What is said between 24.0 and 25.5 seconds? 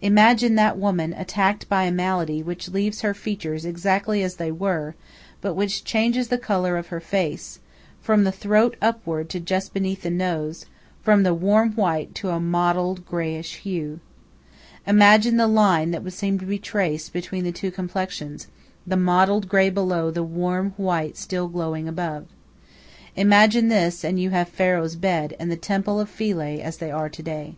and you have "Pharaoh's Bed" and